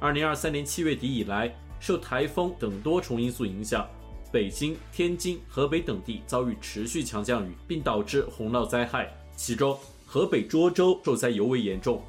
[0.00, 3.86] 二零二三年七月底以来，受台风等多重因素影响，
[4.32, 12.02] 北京、天津、河北等地遭遇持续强降雨，并导致洪涝灾害，其中河北涿州受灾尤为严重。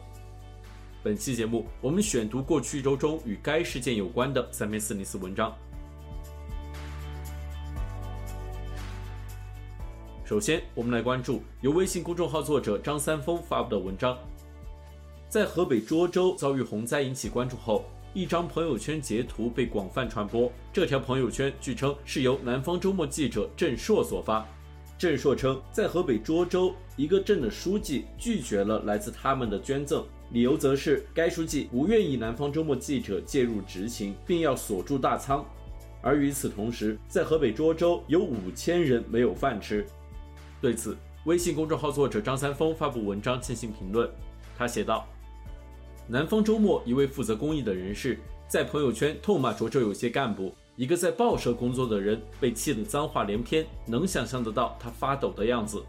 [1.03, 5.53] 本期节目，我们选读过去一周中与该事件有关的三篇四零四文章。
[10.23, 14.17] 首先，我们来关注由微信公众号作者张三丰发布的文章。
[15.31, 20.51] 在河北涿州遭遇洪灾引起关注后，一张朋友圈截图被广泛传播。
[20.73, 24.45] 这条朋友圈据称是由南方周末记者郑硕所发。
[24.97, 35.45] 郑硕称，在河北涿州，一个镇的书记拒绝了来自他们的捐赠，理由则是该书记不愿意南方周末记者介入执行，并要锁住大仓。
[36.01, 39.87] 而与此同时，在河北涿州有五千人没有饭吃。
[40.59, 44.11] 对此，微信公众号作者张三丰发布文章进行评论，
[44.57, 45.07] 他写道。
[46.07, 55.81] 南方周末一位负责公益的人士在朋友圈痛骂涿州有些干部，一个在报社工作的人被气得脏话连篇，能想象得到他发抖的样子。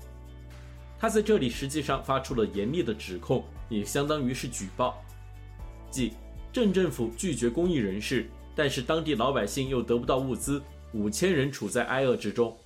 [0.99, 5.03] 他在这里实际上发出了严厉的指控，也相当于是举报，
[5.91, 6.13] 即
[6.53, 12.57] 镇政府拒绝公益人士，但是当地老百姓又得不到物资，五千人处在挨饿之中。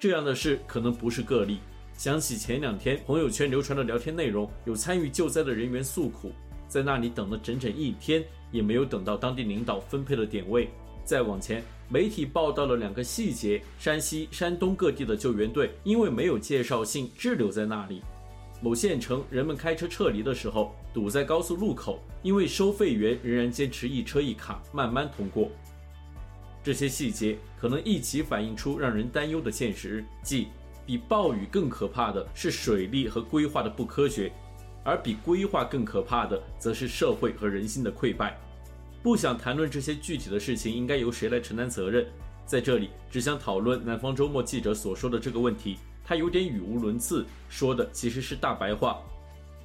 [0.00, 1.58] 这样的事可能不是个例。
[1.96, 6.32] 想起前两天朋友圈流传的聊天内容，有参与救灾的人员诉苦。
[6.68, 10.68] 在那里等了整整一天，也没有等到当地领导分配的点位。
[11.04, 18.00] 再往前，媒体报道了两个细节：山西、山东各地的救援队因为没有介绍信滞留在那里；
[18.60, 25.48] 某县城人们开车撤离的时候堵在高速路口，因为收费员仍然坚持一车一卡慢慢通过。
[26.64, 30.48] 这些细节可能一起反映出让人担忧的现实，即
[30.84, 34.32] 比暴雨更可怕的是水利和规划的不科学。
[34.86, 38.38] 而比规划更可怕的，则是社会和人心的溃败。
[39.02, 42.06] 不想谈论这些具体的事情应该由谁来承担责任，
[42.46, 45.76] 在这里只想讨论南方周末记者所说的这个问题。
[46.04, 49.02] 他有点语无伦次，说的其实是大白话。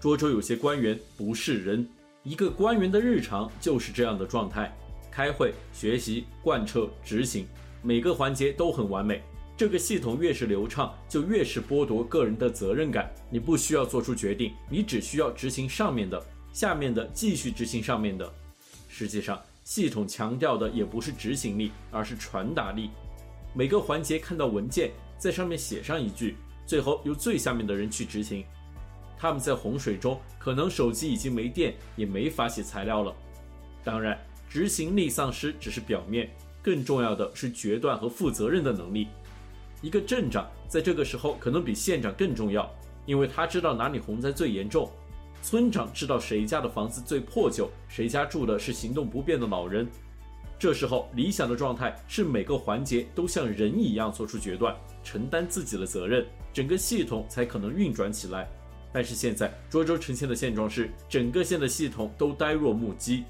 [0.02, 1.88] 涿州有些官员不是人，
[2.24, 4.76] 一个官员的日常就是这样的状态：
[5.12, 7.46] 开会、学习、贯彻、执行，
[7.84, 9.22] 每个环节都很完美。
[9.62, 13.14] 这个系统越是流畅，就越是剥夺个人的责任感。
[13.30, 16.20] 你不需要做出决定，你只需要执行上面的，
[16.52, 18.28] 下面的继续执行上面的。
[18.90, 22.90] 实际上，系统强调的也不是执行力，而是传达力。
[23.54, 24.90] 每个环节看到文件，
[25.20, 28.44] 在上面写上一句，最后由最下面的人去执行。
[29.16, 33.16] 他们在洪水中，可能手机已经没电，也没法写材料了。
[33.84, 34.20] 当然，
[34.50, 36.32] 执行力丧失只是表面，
[36.64, 39.08] 更重要的是决断和负责任的能力。
[39.82, 42.70] 一个镇长在这个时候可能比县长更重要，
[43.06, 44.90] 因为他知道哪里洪灾最严重。
[45.44, 49.88] 村长知道谁家的房子最破旧，谁家住的是行动不便的老人。
[50.60, 58.48] 这时候理想的状态是每个环节都像人一样做出决断，承担自己的责任，整个系统才可能运转起来。
[58.94, 63.24] 但是现在涿州呈现的现状是，整个县的系统都呆若木鸡。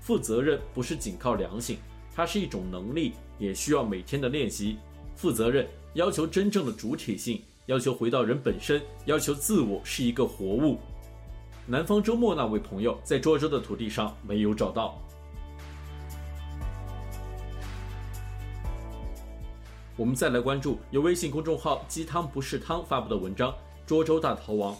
[0.00, 1.78] 负责任不是仅靠良心，
[2.12, 4.78] 它是一种能力，也需要每天的练习。
[5.16, 10.78] 负责任要求真正的主体性，要求回到人本身，要求自我是一个活物。
[11.66, 15.02] 南方周末那位朋友在涿州的土地上没有找到。
[19.96, 23.50] 我们再来关注由微信公众号“鸡汤不是汤”发布的文章
[23.88, 24.74] 《涿州大逃亡》。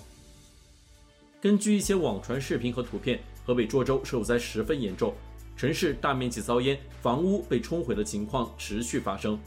[1.40, 5.14] 根据一些网传视频和图片，河北涿州受灾十分严重，
[5.56, 9.38] 城市大面积遭淹，房屋被冲毁的情况持续发生。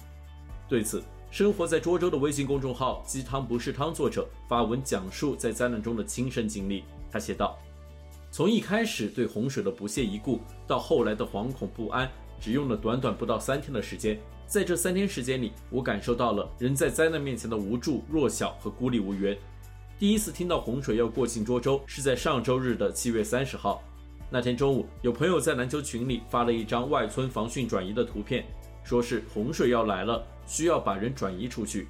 [0.70, 1.02] 对此，
[1.32, 6.84] 生活在涿州的微信公众号“鸡汤不是汤”作者发文讲述在灾难中的亲身经历。
[7.12, 7.58] 他写道
[8.30, 12.08] ：“从一开始对洪水的不屑一顾，到后来的惶恐不安，
[12.40, 14.20] 只用了短短不到三天的时间。
[14.46, 19.36] 在这三天时间里，我感受到了人在灾难面前的无助、弱小和孤立无援。
[19.98, 23.82] 第一次听到洪水要过境涿州，是在上周日的七月三十号。
[24.30, 28.46] 那天中午，有朋友在篮球群里发了一张外村防汛转移的图片。”
[28.90, 31.86] 说是洪水要来了，需要把人转移出去。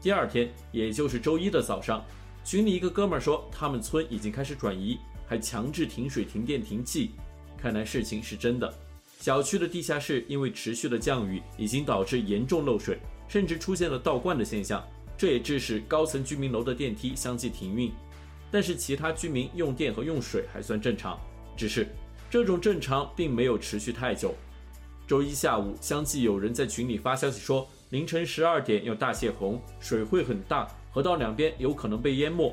[0.00, 2.02] 第二天，也就是周一的早上，
[2.46, 7.10] 群里一个哥们儿说，他们村已经开始转移，还强制停水、停电、停气。
[7.58, 8.72] 看来事情是真的。
[9.20, 14.82] 小区的地下室因为持续的降雨，已经导致严重漏水，甚至出现了倒灌的现象。
[15.18, 17.92] 这也致使高层居民楼的电梯相继停运。
[18.50, 21.20] 但是其他居民用电和用水还算正常，
[21.54, 21.86] 只是
[22.30, 24.34] 这种正常并没有持续太久。
[25.06, 32.52] 周一下午，相继有人在群里发消息说，凌晨十二点要大泄洪，水会很大，河道两边有可能被淹没。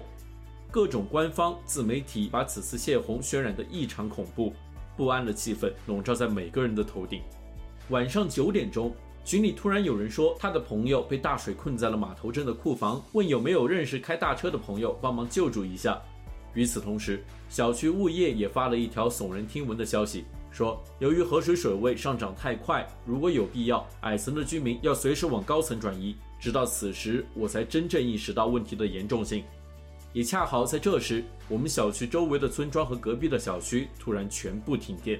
[0.69, 4.53] 各种官方自媒体把此次泄洪渲染得异常恐怖。
[4.95, 7.23] 不安的气氛笼罩在每个人的头顶。
[7.89, 8.95] 晚上九点钟，
[9.25, 15.99] 群里突然有人说，他的朋友被大水困在了码头镇的库房，问有没有认识开大车的朋友帮忙救助一下。
[16.53, 26.15] 与此同时，小区物业也发了一条耸人听闻的消息，说由于河水水位上涨太快，如果有必要，矮层的居民要随时往高层转移。
[26.39, 29.43] 直到此时，我才真正意识到问题的严重性。
[30.11, 35.19] 也恰好在这时，我们小区周围的村庄和隔壁的小区突然全部停电。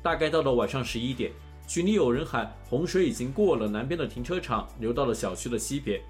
[0.00, 1.32] 大概到了晚上十一点，
[1.66, 6.00] 群里有人喊洪水已经过了南边的停车场，流到了小区的西边，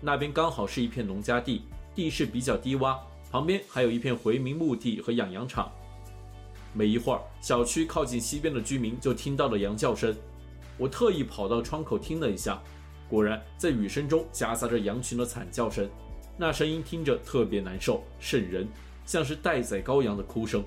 [0.00, 1.62] 那边刚好是一片农家地，
[1.94, 2.98] 地势比较低洼，
[3.30, 5.70] 旁边还有一片回民墓地和养羊场。
[6.72, 10.14] 没一会儿，小区靠近西边的居民就听到了羊叫声，
[10.78, 12.62] 我特意跑到窗口听了一下，
[13.08, 15.88] 果然在雨声中夹杂着羊群的惨叫声。
[16.36, 18.66] 那声音听着特别难受，瘆人，
[19.04, 20.64] 像是待宰羔羊的哭声。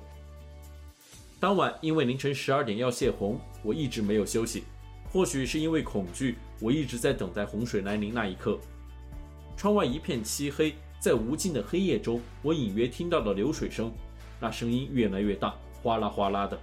[1.40, 4.64] 当晚因为凌晨十二点要泄洪，我一直没有休息。
[5.12, 8.60] 或许是因为恐惧，我一直在等待洪水来临那一刻。
[9.58, 13.92] 窗外一片漆黑，在无尽的黑夜中，我隐约听到了流水声，
[14.40, 15.56] 那声音越来越大，
[15.86, 16.60] 哗啦哗啦的。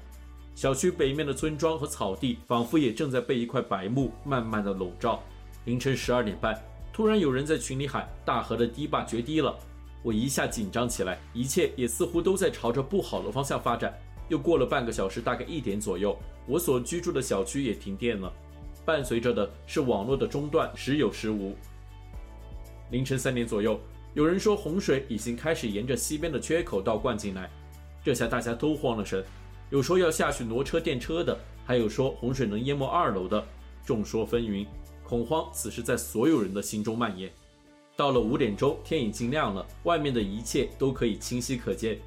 [0.53, 5.23] 小区北面的村庄和草地，仿佛也正在被一块白幕慢慢的笼罩。
[5.65, 6.61] 凌晨十二点半。
[6.93, 9.57] 突然有人在群里喊：“大河的堤坝决堤了！”
[10.03, 13.97] 我一下紧张起来，一切也似乎都在朝着不好的方向发展。
[14.29, 16.19] 又过了半个小时，大概一点左右，
[16.49, 18.31] 我所居住的小区也停电了，
[18.85, 21.57] 伴随着的是网络的中断，时有时无。
[22.91, 23.81] 凌晨三点左右，
[24.15, 27.49] 有人说洪水已经开始沿着西边的缺口倒灌进来，
[28.05, 29.25] 这下大家都慌了神。
[29.71, 33.43] 有说要下去挪车电车的，还有说洪水能淹没二楼的，
[33.85, 34.67] 众说纷纭。
[35.03, 37.31] 恐慌此时在所有人的心中蔓延。
[37.97, 41.99] 到了五点钟，天已经亮了，外面的一切都可以清晰可见。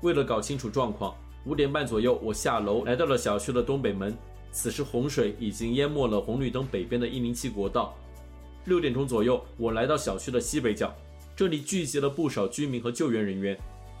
[0.00, 4.16] 为了搞清楚状况，五点半左右，我下楼来到了小区的东北门。
[4.52, 7.94] 此时洪水已经淹没了红绿灯北边的一零七国道。
[8.64, 10.94] 六点钟左右，我来到小区的西北角，
[11.36, 13.56] 这里聚集了不少居民和救援人员。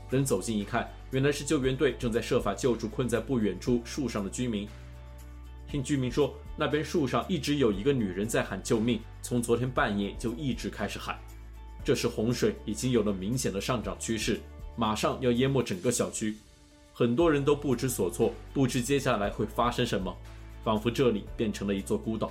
[0.08, 4.68] 等走近一看，原来是救援队正在设法救助困在不远处树上的居民。
[5.66, 11.18] 听居民说，那边树上一直有一个女人在喊救命，从昨天半夜就一直开始喊。
[11.84, 14.40] 这时洪水已经有了明显的上涨趋势，
[14.76, 16.36] 马上要淹没整个小区，
[16.92, 20.16] 很多人都不知所措，不知接下来会发生什么，
[20.62, 22.30] 仿佛这里变成了一座孤岛。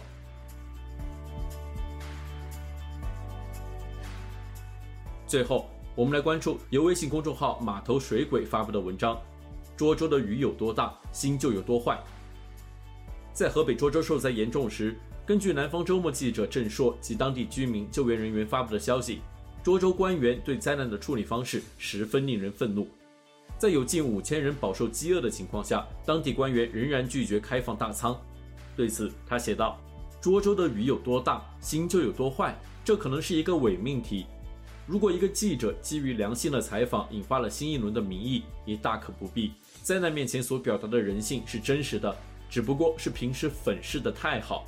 [5.25, 5.69] 最后，
[5.99, 9.19] 我们来关注由微信公众号“码头水鬼”发布的文章：
[9.77, 11.99] 涿州的雨有多大，心就有多坏。
[13.33, 19.19] 在河北涿州受灾严重时，根据南方周末记者郑硕及当地居民、救援人员发布的消息，
[19.61, 22.87] 涿州官员对灾难的处理方式十分令人愤怒。
[23.57, 28.17] 在有近五千人饱受饥饿的情况下，当地官员仍然拒绝开放大仓。
[28.73, 29.77] 对此，他写道
[30.23, 32.57] ：“涿州的雨有多大，心就有多坏。
[32.85, 34.25] 这可能是一个伪命题。
[34.89, 39.51] 如果一个记者基于良心的采访引发了新一轮的民意，也大可不必。
[39.83, 42.15] 灾难面前所表达的人性是真实的。”
[42.49, 44.65] 只不过是平时粉饰得太好。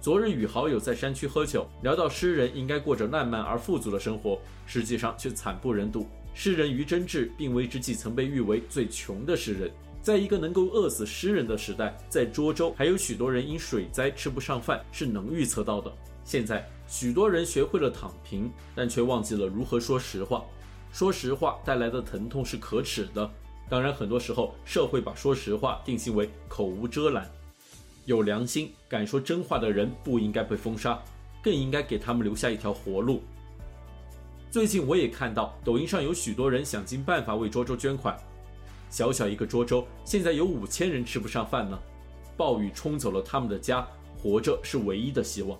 [0.00, 6.06] 昨日与好友在山区喝酒，聊到诗人应该过着浪漫而富足的生活，实际上却惨不忍睹。
[6.32, 9.68] 诗人于真志病危之际曾被誉为最穷的诗人，
[10.00, 15.92] 在一个能够饿死诗人的时代，在涿州还有许多人因水灾吃不上饭，是能预测到的。
[16.24, 20.44] 现在许多人学会了躺平，但却忘记了如何说实话。
[20.92, 23.30] 说实话带来的疼痛是可耻的。
[23.68, 27.30] 当然，很多时候社会把说实话定性为口无遮拦，
[28.06, 31.00] 有良心、敢说真话的人不应该被封杀，
[31.40, 33.22] 更应该给他们留下一条活路。
[34.50, 38.18] 最近我也看到抖音上有许多人想尽办法为涿州捐款，
[38.90, 41.78] 小小一个涿州，现在有五千人吃不上饭呢。
[42.36, 43.86] 暴雨冲走了他们的家，
[44.18, 45.56] 活着是唯一的希望。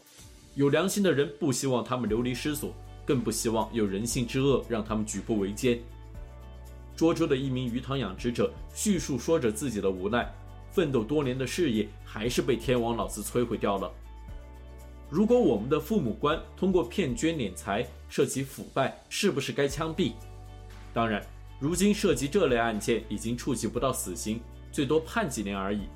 [0.60, 2.74] 有良心的人不希望他们流离失所，
[3.06, 5.80] 更不希望有人性之恶让他们举步维艰。
[6.94, 10.30] 涿州的一名鱼塘养殖者叙述说着自己的无奈，
[10.70, 13.90] 奋斗多年的事业还是被天王老子摧毁掉了。
[15.08, 20.12] 如果我们的父母官通过骗捐敛财涉及腐败，是不是该枪毙？
[20.92, 21.24] 当然，
[21.58, 24.38] 如今涉及这类案件已经触及不到死刑，
[24.70, 25.88] 最多判几年而已。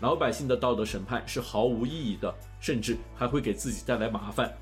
[0.00, 4.52] 老百姓的道德审判是毫无意义的，甚至还会给自己带来麻烦。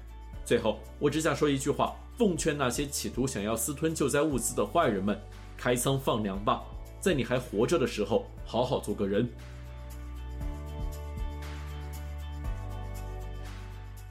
[0.44, 5.20] 最后，我只想说一句话，奉劝那些企图想要私吞救灾物资的坏人们，
[5.56, 6.62] 开仓放粮吧，
[7.00, 9.28] 在你还活着的时候，好好做个人。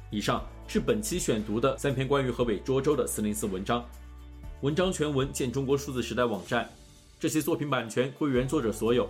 [0.10, 3.84] 以上是本期选读的三篇关于河北涿州的四零四文章，
[4.62, 6.70] 文章全文见中国数字时代网站。
[7.20, 9.10] 这些作品版权归原作者所有，